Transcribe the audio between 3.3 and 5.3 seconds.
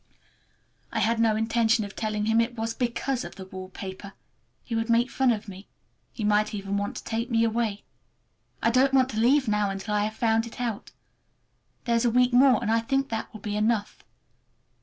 the wallpaper—he would make fun